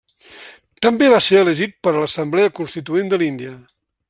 [0.85, 3.57] També va ser elegit per a l'Assemblea constituent de l'Índia.